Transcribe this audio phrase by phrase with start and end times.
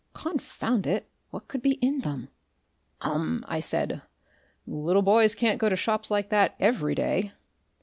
[0.13, 1.11] Confound it!
[1.29, 2.29] what could be in them?
[3.01, 4.01] "Um!" I said.
[4.65, 7.33] "Little boys can't go to shops like that every day."